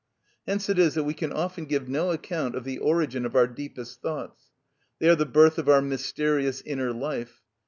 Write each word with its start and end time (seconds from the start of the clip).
Hence 0.47 0.67
it 0.67 0.79
is 0.79 0.95
that 0.95 1.03
we 1.03 1.13
can 1.13 1.31
often 1.31 1.65
give 1.65 1.87
no 1.87 2.09
account 2.11 2.55
of 2.55 2.63
the 2.63 2.79
origin 2.79 3.23
of 3.23 3.35
our 3.35 3.45
deepest 3.45 4.01
thoughts. 4.01 4.45
They 4.97 5.07
are 5.09 5.15
the 5.15 5.27
birth 5.27 5.59
of 5.59 5.69
our 5.69 5.83
mysterious 5.83 6.59
inner 6.61 6.91
life. 6.91 7.43